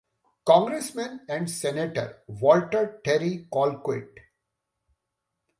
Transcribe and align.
Congressman 0.47 1.19
and 1.29 1.47
Senator, 1.47 2.23
Walter 2.25 2.99
Terry 3.03 3.47
Colquitt. 3.53 4.09